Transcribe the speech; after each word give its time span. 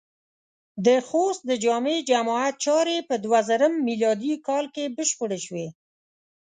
د 0.85 0.87
خوست 1.07 1.41
د 1.49 1.51
جامع 1.65 1.97
جماعت 2.09 2.55
چارې 2.65 2.97
په 3.09 3.15
دوهزرم 3.23 3.73
م 3.85 3.87
کال 4.47 4.65
کې 4.75 4.93
بشپړې 4.97 5.39
شوې. 5.45 5.67